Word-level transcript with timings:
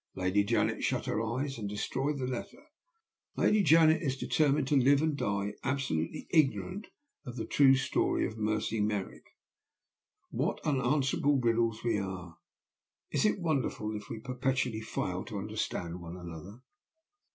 Lady 0.15 0.43
Janet 0.43 0.83
shut 0.83 1.05
her 1.05 1.21
eyes 1.21 1.59
and 1.59 1.69
destroyed 1.69 2.17
the 2.17 2.25
letter 2.25 2.65
Lady 3.37 3.61
Janet 3.61 4.01
is 4.01 4.17
determined 4.17 4.67
to 4.69 4.75
live 4.75 4.99
and 4.99 5.15
die 5.15 5.53
absolutely 5.63 6.25
ignorant 6.31 6.87
of 7.23 7.35
the 7.35 7.45
true 7.45 7.75
story 7.75 8.25
of 8.25 8.35
'Mercy 8.35 8.81
Merrick.' 8.81 9.35
What 10.31 10.59
unanswerable 10.65 11.39
riddles 11.39 11.83
we 11.83 11.99
are! 11.99 12.39
Is 13.11 13.25
it 13.25 13.39
wonderful 13.39 13.95
if 13.95 14.09
we 14.09 14.17
perpetually 14.17 14.81
fail 14.81 15.23
to 15.25 15.37
understand 15.37 16.01
one 16.01 16.17
another?" 16.17 16.63